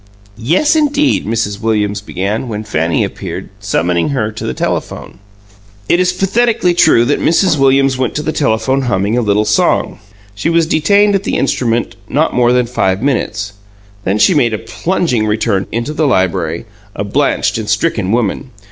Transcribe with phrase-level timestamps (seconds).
[0.35, 1.61] "Yes, indeed" Mrs.
[1.61, 5.19] Williams began, when Fanny appeared, summoning her to the telephone.
[5.87, 7.55] It is pathetically true that Mrs.
[7.59, 9.99] Williams went to the telephone humming a little song.
[10.33, 13.53] She was detained at the instrument not more than five minutes;
[14.03, 16.65] then she made a plunging return into the library,
[16.95, 18.49] a blanched and stricken woman.